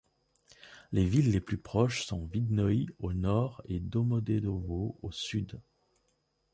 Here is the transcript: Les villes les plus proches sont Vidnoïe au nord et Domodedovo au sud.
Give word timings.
Les 0.91 1.05
villes 1.05 1.29
les 1.31 1.39
plus 1.41 1.59
proches 1.59 2.07
sont 2.07 2.25
Vidnoïe 2.25 2.87
au 2.97 3.13
nord 3.13 3.61
et 3.65 3.79
Domodedovo 3.79 4.97
au 5.03 5.11
sud. 5.11 5.61